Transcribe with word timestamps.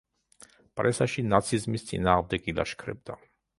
პრესაში 0.79 1.25
ნაციზმის 1.35 1.87
წინააღმდეგ 1.91 2.51
ილაშქრებდა. 2.55 3.23